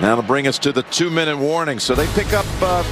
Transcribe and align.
That'll 0.00 0.22
bring 0.22 0.46
us 0.48 0.58
to 0.60 0.72
the 0.72 0.82
two-minute 0.84 1.36
warning. 1.36 1.78
So 1.78 1.94
they 1.94 2.06
pick 2.14 2.32
up 2.32 2.46
uh, 2.60 2.82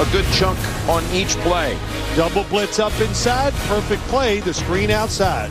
a 0.00 0.12
good 0.12 0.24
chunk 0.32 0.58
on 0.88 1.04
each 1.12 1.36
play. 1.44 1.76
Double 2.16 2.44
blitz 2.44 2.78
up 2.78 2.98
inside. 3.00 3.52
Perfect 3.68 4.02
play. 4.08 4.40
The 4.40 4.52
screen 4.52 4.90
outside. 4.90 5.50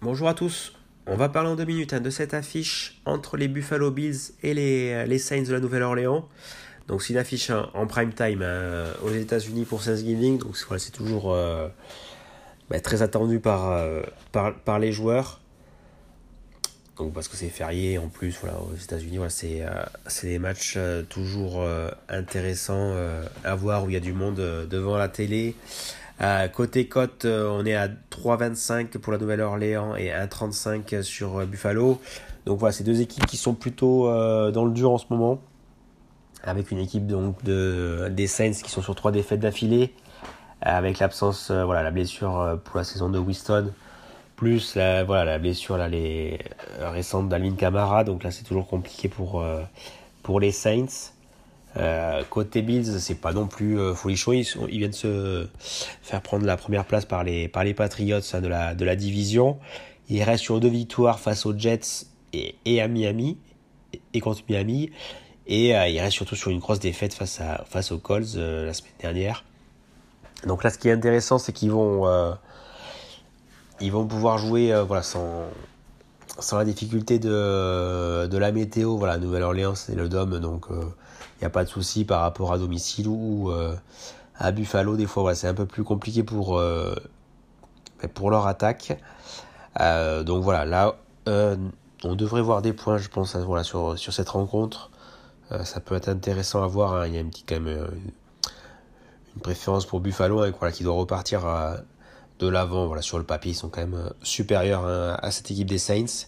Bonjour 0.00 0.28
à 0.28 0.34
tous. 0.34 0.72
On 1.08 1.16
va 1.16 1.28
parler 1.28 1.50
en 1.50 1.56
deux 1.56 1.64
minutes 1.64 1.92
hein, 1.92 2.00
de 2.00 2.10
cette 2.10 2.34
affiche 2.34 3.00
entre 3.04 3.36
les 3.36 3.48
Buffalo 3.48 3.90
Bills 3.90 4.32
et 4.42 4.54
les, 4.54 5.06
les 5.06 5.18
Saints 5.18 5.42
de 5.42 5.52
la 5.52 5.60
Nouvelle-Orléans. 5.60 6.28
Donc 6.88 7.08
une 7.08 7.16
affiche 7.16 7.50
en 7.50 7.86
prime 7.86 8.12
time 8.12 8.42
hein, 8.42 8.84
aux 9.02 9.10
États-Unis 9.10 9.64
pour 9.64 9.82
Thanksgiving. 9.82 10.38
Donc 10.38 10.56
voilà, 10.68 10.78
c'est 10.78 10.92
toujours 10.92 11.32
euh, 11.32 11.68
bah, 12.70 12.80
très 12.80 13.02
attendu 13.02 13.40
par, 13.40 13.72
euh, 13.72 14.02
par, 14.30 14.54
par, 14.54 14.78
les 14.78 14.92
joueurs. 14.92 15.40
Donc 16.96 17.12
parce 17.12 17.26
que 17.26 17.36
c'est 17.36 17.48
férié 17.48 17.98
en 17.98 18.08
plus 18.08 18.38
voilà, 18.40 18.58
aux 18.60 18.76
États-Unis. 18.76 19.16
Voilà, 19.16 19.30
c'est 19.30 19.62
euh, 19.62 19.70
des 20.22 20.38
matchs 20.38 20.78
toujours 21.08 21.66
intéressants 22.08 22.94
à 23.44 23.54
voir 23.56 23.84
où 23.84 23.90
il 23.90 23.94
y 23.94 23.96
a 23.96 24.00
du 24.00 24.12
monde 24.12 24.36
devant 24.36 24.96
la 24.96 25.08
télé. 25.08 25.56
côté 26.54 26.86
cote, 26.86 27.24
on 27.26 27.66
est 27.66 27.74
à 27.74 27.88
3,25 27.88 28.96
pour 28.98 29.12
la 29.12 29.18
Nouvelle-Orléans 29.18 29.96
et 29.96 30.10
1,35 30.10 31.02
sur 31.02 31.44
Buffalo. 31.46 32.00
Donc 32.46 32.60
voilà, 32.60 32.72
c'est 32.72 32.84
deux 32.84 33.00
équipes 33.00 33.26
qui 33.26 33.36
sont 33.36 33.54
plutôt 33.54 34.04
dans 34.52 34.64
le 34.64 34.70
dur 34.70 34.92
en 34.92 34.98
ce 34.98 35.06
moment 35.10 35.42
avec 36.44 36.70
une 36.70 36.78
équipe 36.78 37.06
donc 37.06 37.42
de, 37.44 38.08
des 38.10 38.26
Saints 38.26 38.52
qui 38.52 38.70
sont 38.70 38.82
sur 38.82 38.94
trois 38.94 39.12
défaites 39.12 39.40
d'affilée, 39.40 39.92
avec 40.60 40.98
l'absence, 40.98 41.50
euh, 41.50 41.64
voilà, 41.64 41.82
la 41.82 41.90
blessure 41.90 42.40
euh, 42.40 42.56
pour 42.56 42.78
la 42.78 42.84
saison 42.84 43.08
de 43.08 43.18
Winston, 43.18 43.72
plus 44.36 44.74
la, 44.74 45.04
voilà, 45.04 45.24
la 45.24 45.38
blessure 45.38 45.76
là, 45.76 45.88
les, 45.88 46.38
euh, 46.80 46.90
récente 46.90 47.28
d'Alvin 47.28 47.54
Kamara, 47.54 48.04
donc 48.04 48.22
là 48.22 48.30
c'est 48.30 48.44
toujours 48.44 48.66
compliqué 48.66 49.08
pour, 49.08 49.44
pour 50.22 50.40
les 50.40 50.52
Saints. 50.52 51.12
côté 52.30 52.62
Bills, 52.62 53.00
c'est 53.00 53.20
pas 53.20 53.32
non 53.32 53.46
plus 53.46 53.78
folichon, 53.94 54.32
ils, 54.32 54.46
ils, 54.70 54.78
viennent 54.78 54.92
se 54.92 55.46
faire 55.58 56.20
prendre 56.20 56.46
la 56.46 56.56
première 56.56 56.84
place 56.84 57.04
par 57.04 57.24
les, 57.24 57.48
par 57.48 57.64
les 57.64 57.74
Patriots 57.74 58.20
hein, 58.32 58.40
de, 58.40 58.48
la, 58.48 58.74
de 58.74 58.84
la 58.84 58.96
division. 58.96 59.58
Ils 60.08 60.22
restent 60.22 60.44
sur 60.44 60.60
deux 60.60 60.68
victoires 60.68 61.18
face 61.18 61.46
aux 61.46 61.56
Jets 61.56 62.06
et, 62.32 62.54
et 62.64 62.80
à 62.80 62.88
Miami, 62.88 63.38
et 64.14 64.20
contre 64.20 64.42
Miami. 64.48 64.90
Et 65.46 65.76
euh, 65.76 65.88
il 65.88 66.00
reste 66.00 66.16
surtout 66.16 66.34
sur 66.34 66.50
une 66.50 66.58
grosse 66.58 66.80
défaite 66.80 67.14
face, 67.14 67.40
à, 67.40 67.64
face 67.68 67.92
aux 67.92 67.98
Colts 67.98 68.34
euh, 68.36 68.66
la 68.66 68.74
semaine 68.74 68.92
dernière. 69.00 69.44
Donc 70.44 70.64
là, 70.64 70.70
ce 70.70 70.78
qui 70.78 70.88
est 70.88 70.92
intéressant, 70.92 71.38
c'est 71.38 71.52
qu'ils 71.52 71.70
vont, 71.70 72.06
euh, 72.06 72.32
vont 73.80 74.06
pouvoir 74.06 74.38
jouer 74.38 74.74
voilà, 74.86 75.02
sans, 75.02 75.44
sans 76.38 76.58
la 76.58 76.64
difficulté 76.64 77.18
de, 77.18 78.26
de 78.26 78.38
la 78.38 78.52
météo. 78.52 78.96
Voilà, 78.96 79.18
Nouvelle-Orléans, 79.18 79.74
c'est 79.74 79.94
le 79.94 80.08
Dôme, 80.08 80.38
donc 80.40 80.66
il 80.70 81.40
n'y 81.40 81.46
a 81.46 81.50
pas 81.50 81.64
de 81.64 81.68
souci 81.68 82.04
par 82.04 82.20
rapport 82.20 82.52
à 82.52 82.58
domicile 82.58 83.08
ou 83.08 83.50
à 84.38 84.52
Buffalo. 84.52 84.96
Des 84.96 85.06
fois, 85.06 85.22
voilà, 85.22 85.36
c'est 85.36 85.48
un 85.48 85.54
peu 85.54 85.64
plus 85.64 85.84
compliqué 85.84 86.22
pour, 86.22 86.62
pour 88.12 88.30
leur 88.30 88.46
attaque. 88.46 88.98
donc 89.80 90.44
voilà, 90.44 90.66
là, 90.66 90.96
on 91.26 92.14
devrait 92.14 92.42
voir 92.42 92.60
des 92.60 92.74
points, 92.74 92.98
je 92.98 93.08
pense, 93.08 93.34
voilà, 93.36 93.64
sur, 93.64 93.98
sur 93.98 94.12
cette 94.12 94.28
rencontre. 94.28 94.90
Euh, 95.52 95.64
ça 95.64 95.80
peut 95.80 95.94
être 95.94 96.08
intéressant 96.08 96.62
à 96.62 96.66
voir. 96.66 96.94
Hein. 96.94 97.06
Il 97.06 97.14
y 97.14 97.16
a 97.18 97.20
une 97.20 97.30
petite, 97.30 97.48
quand 97.48 97.60
même 97.60 97.68
euh, 97.68 97.88
une 99.34 99.42
préférence 99.42 99.86
pour 99.86 100.00
Buffalo 100.00 100.40
hein, 100.40 100.70
qui 100.72 100.82
doit 100.82 100.94
repartir 100.94 101.46
euh, 101.46 101.76
de 102.38 102.48
l'avant. 102.48 103.00
Sur 103.00 103.18
le 103.18 103.24
papier, 103.24 103.52
ils 103.52 103.56
sont 103.56 103.68
quand 103.68 103.80
même 103.80 104.10
supérieurs 104.22 104.84
hein, 104.86 105.16
à 105.22 105.30
cette 105.30 105.50
équipe 105.50 105.68
des 105.68 105.78
Saints. 105.78 106.26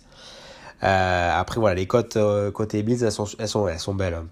après, 0.80 1.60
voilà, 1.60 1.74
les 1.74 1.86
cotes 1.86 2.18
côté 2.52 2.82
Bills, 2.82 3.02
elles 3.02 3.48
sont 3.48 3.94
belles. 3.94 4.22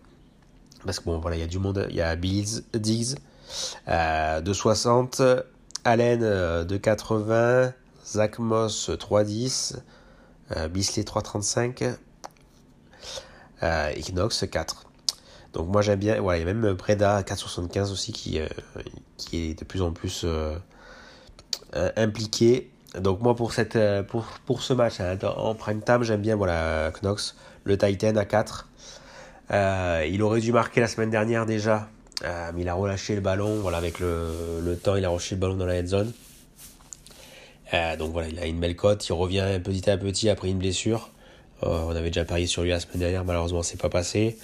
Parce 0.85 1.01
que 1.01 1.05
bon, 1.05 1.19
voilà, 1.19 1.37
il 1.37 1.41
y 1.41 1.43
a 1.43 1.49
du 1.49 1.59
monde. 1.59 1.87
Il 1.91 1.97
y 1.97 2.01
a 2.01 2.15
Bills, 2.15 2.63
Diggs 2.73 3.17
de 3.89 4.53
60, 4.53 5.21
Allen 5.85 6.21
de 6.65 6.77
80, 6.77 7.73
Zach 8.07 8.39
Moss 8.39 8.91
310, 8.99 9.83
Bisley 10.71 11.03
335 11.03 11.99
euh, 13.63 13.91
Equinox 13.91 14.45
4. 14.51 14.85
Donc 15.53 15.69
moi 15.69 15.81
j'aime 15.81 15.99
bien, 15.99 16.21
voilà, 16.21 16.39
il 16.39 16.47
y 16.47 16.51
a 16.51 16.53
même 16.53 16.75
Breda 16.75 17.23
475 17.23 17.91
aussi 17.91 18.13
qui, 18.13 18.39
euh, 18.39 18.47
qui 19.17 19.51
est 19.51 19.59
de 19.59 19.65
plus 19.65 19.81
en 19.81 19.93
plus 19.93 20.25
euh, 20.25 20.59
impliqué. 21.97 22.71
Donc 23.01 23.21
moi 23.21 23.35
pour, 23.35 23.53
ce 23.53 24.73
match 24.73 25.01
hein, 25.01 25.17
en 25.37 25.55
prime 25.55 25.83
time 25.83 26.03
j'aime 26.03 26.21
bien 26.21 26.37
voilà, 26.37 26.91
Knox, 27.03 27.37
le 27.65 27.79
Titan 27.79 28.17
à 28.17 28.25
4. 28.25 28.69
il 30.07 30.23
aurait 30.23 30.41
dû 30.41 30.53
marquer 30.53 30.81
la 30.81 30.89
semaine 30.89 31.11
dernière 31.11 31.47
déjà, 31.47 31.89
mais 32.23 32.63
il 32.63 32.69
a 32.69 32.75
relâché 32.75 33.15
le 33.15 33.21
ballon, 33.21 33.61
voilà, 33.61 33.79
avec 33.79 34.01
le, 34.01 34.61
le 34.63 34.77
temps 34.77 34.97
il 34.97 35.05
a 35.05 35.09
relâché 35.09 35.35
le 35.35 35.41
ballon 35.41 35.57
dans 35.57 35.67
la 35.67 35.77
head 35.77 35.89
zone. 35.89 36.13
donc 37.99 38.13
voilà, 38.13 38.29
il 38.29 38.39
a 38.39 38.47
une 38.47 38.61
belle 38.61 38.77
cote, 38.77 39.07
il 39.09 39.13
revient 39.13 39.61
petit 39.63 39.91
à 39.91 39.97
petit 39.97 40.29
après 40.29 40.49
une 40.49 40.59
blessure. 40.59 41.11
Euh, 41.63 41.85
on 41.87 41.91
avait 41.91 42.11
déjà 42.11 42.25
parié 42.25 42.47
sur 42.47 42.63
lui 42.63 42.71
la 42.71 42.81
semaine 42.81 43.01
dernière, 43.01 43.25
malheureusement 43.25 43.63
c'est 43.63 43.81
pas 43.81 43.89
passé. 43.89 44.37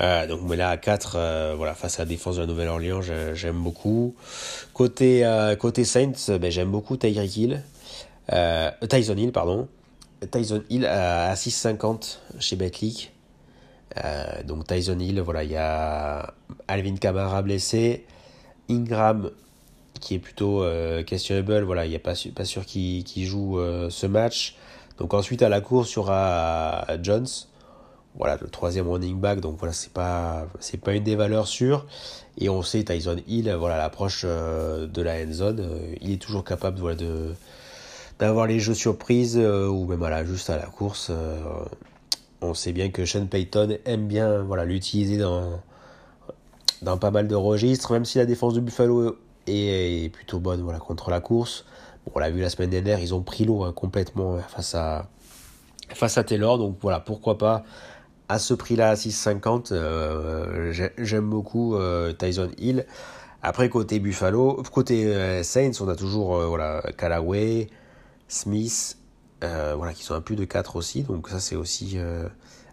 Euh, 0.00 0.26
donc 0.26 0.40
mais 0.44 0.56
là 0.56 0.70
à 0.70 0.76
4, 0.76 1.16
euh, 1.16 1.54
voilà, 1.56 1.74
face 1.74 1.98
à 1.98 2.02
la 2.02 2.06
défense 2.06 2.36
de 2.36 2.42
la 2.42 2.46
Nouvelle-Orléans, 2.46 3.00
j'aime 3.34 3.58
beaucoup. 3.58 4.14
Côté, 4.72 5.24
côté 5.58 5.84
Saints, 5.84 6.38
ben, 6.40 6.50
j'aime 6.50 6.70
beaucoup 6.70 6.96
Tyreek 6.96 7.36
Hill. 7.36 7.62
Tyson 8.88 9.16
Hill, 9.16 9.32
pardon. 9.32 9.68
Tyson 10.30 10.62
Hill 10.70 10.86
à 10.86 11.34
6,50 11.34 12.18
chez 12.40 12.56
Betclic. 12.56 13.12
donc 14.44 14.66
Tyson 14.66 14.98
Hill, 14.98 15.20
voilà, 15.20 15.44
il 15.44 15.50
y 15.50 15.56
a 15.56 16.34
Alvin 16.66 16.96
Kamara 16.96 17.42
blessé, 17.42 18.04
Ingram 18.70 19.30
qui 20.00 20.14
est 20.14 20.18
plutôt 20.20 20.64
questionable, 21.06 21.64
voilà, 21.64 21.84
il 21.84 21.90
n'y 21.90 21.96
a 21.96 22.00
pas, 22.00 22.14
pas 22.34 22.44
sûr 22.44 22.64
qu'il 22.64 23.26
joue 23.26 23.58
ce 23.90 24.06
match. 24.06 24.56
Donc 24.98 25.14
ensuite 25.14 25.42
à 25.42 25.48
la 25.48 25.60
course, 25.60 25.92
il 25.92 25.96
y 25.96 25.98
aura 25.98 26.84
Jones, 27.02 27.26
voilà 28.16 28.36
le 28.40 28.48
troisième 28.48 28.88
running 28.88 29.18
back. 29.18 29.40
Donc 29.40 29.56
voilà, 29.58 29.72
c'est 29.72 29.92
pas 29.92 30.46
pas 30.82 30.92
une 30.92 31.04
des 31.04 31.16
valeurs 31.16 31.46
sûres. 31.46 31.86
Et 32.38 32.48
on 32.48 32.62
sait 32.62 32.84
Tyson 32.84 33.16
Hill, 33.26 33.52
voilà 33.58 33.78
l'approche 33.78 34.22
euh, 34.24 34.86
de 34.86 35.02
la 35.02 35.14
end 35.24 35.32
zone, 35.32 35.60
euh, 35.60 35.94
il 36.00 36.12
est 36.12 36.22
toujours 36.22 36.44
capable 36.44 36.78
voilà, 36.78 36.96
d'avoir 38.18 38.46
les 38.46 38.60
jeux 38.60 38.74
surprises 38.74 39.36
euh, 39.36 39.66
ou 39.66 39.86
même 39.86 39.98
voilà 39.98 40.24
juste 40.24 40.50
à 40.50 40.56
la 40.56 40.66
course. 40.66 41.10
on 42.40 42.54
sait 42.54 42.72
bien 42.72 42.90
que 42.90 43.04
Sean 43.04 43.26
Payton 43.26 43.78
aime 43.84 44.06
bien 44.06 44.42
voilà 44.42 44.64
l'utiliser 44.64 45.18
dans 45.18 45.60
dans 46.82 46.96
pas 46.96 47.10
mal 47.10 47.26
de 47.26 47.34
registres, 47.34 47.92
même 47.92 48.04
si 48.04 48.18
la 48.18 48.26
défense 48.26 48.54
de 48.54 48.60
Buffalo 48.60 49.16
est, 49.48 50.12
plutôt 50.12 50.38
bonne 50.38 50.62
voilà 50.62 50.78
contre 50.78 51.10
la 51.10 51.20
course 51.20 51.64
on 52.14 52.18
l'a 52.18 52.30
vu 52.30 52.40
la 52.40 52.50
semaine 52.50 52.70
dernière, 52.70 53.00
ils 53.00 53.14
ont 53.14 53.22
pris 53.22 53.44
l'eau 53.44 53.64
hein, 53.64 53.72
complètement 53.72 54.38
face 54.38 54.74
à, 54.74 55.06
face 55.90 56.18
à 56.18 56.24
Taylor. 56.24 56.58
Donc 56.58 56.78
voilà, 56.80 57.00
pourquoi 57.00 57.38
pas 57.38 57.64
à 58.28 58.38
ce 58.38 58.54
prix-là, 58.54 58.90
à 58.90 58.94
6,50. 58.94 59.72
Euh, 59.72 60.72
j'aime 60.98 61.28
beaucoup 61.28 61.76
euh, 61.76 62.12
Tyson 62.12 62.50
Hill. 62.58 62.86
Après, 63.42 63.68
côté 63.68 64.00
Buffalo, 64.00 64.62
côté 64.72 65.06
euh, 65.06 65.42
Saints, 65.42 65.80
on 65.80 65.88
a 65.88 65.96
toujours 65.96 66.38
voilà, 66.40 66.82
Callaway, 66.96 67.68
Smith, 68.26 68.98
voilà, 69.40 69.92
qui 69.94 70.02
sont 70.02 70.14
à 70.14 70.20
plus 70.20 70.36
de 70.36 70.44
4 70.44 70.76
aussi. 70.76 71.02
Donc 71.04 71.28
ça, 71.28 71.40
c'est 71.40 71.56
aussi 71.56 71.98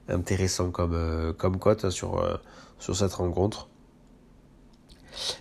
intéressant 0.10 0.72
comme, 0.72 1.34
comme 1.38 1.58
cote 1.58 1.90
sur, 1.90 2.40
sur 2.80 2.96
cette 2.96 3.14
rencontre. 3.14 3.70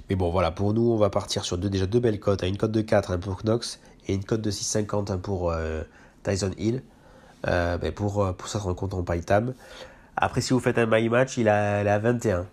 Mais 0.09 0.17
bon, 0.17 0.31
voilà, 0.31 0.51
pour 0.51 0.75
nous, 0.75 0.91
on 0.93 0.97
va 0.97 1.11
partir 1.11 1.45
sur 1.45 1.59
deux, 1.59 1.71
déjà 1.71 1.87
deux 1.87 2.01
belles 2.01 2.21
cotes. 2.21 2.43
Hein. 2.43 2.49
Une 2.49 2.57
cote 2.57 2.73
de 2.73 2.81
4 2.81 3.13
hein, 3.13 3.19
pour 3.19 3.43
Knox 3.43 3.81
et 4.07 4.15
une 4.15 4.25
cote 4.25 4.41
de 4.41 4.51
6,50 4.51 5.13
hein, 5.13 5.19
pour 5.19 5.51
euh, 5.51 5.83
Tyson 6.23 6.51
Hill. 6.59 6.83
Euh, 7.47 7.77
ben 7.77 7.93
pour, 7.93 8.25
euh, 8.25 8.33
pour 8.33 8.51
rencontre 8.51 8.97
en 8.97 9.03
Pytham. 9.03 9.53
Après, 10.17 10.41
si 10.41 10.55
vous 10.55 10.61
faites 10.61 10.79
un 10.79 10.87
my 10.87 11.09
match, 11.11 11.37
il 11.37 11.49
a, 11.49 11.83
il 11.83 11.89
a 11.89 11.99
21 11.99 12.47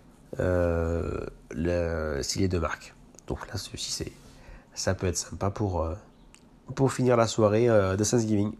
s'il 2.22 2.42
est 2.42 2.48
de 2.48 2.58
marque. 2.58 2.94
Donc 3.26 3.46
là, 3.48 3.54
ceci, 3.56 4.12
ça 4.74 4.94
peut 4.94 5.06
être 5.06 5.16
sympa 5.16 5.50
pour, 5.50 5.88
pour 6.74 6.92
finir 6.92 7.16
la 7.16 7.26
soirée 7.26 7.68
de 7.68 8.04
Thanksgiving. 8.04 8.52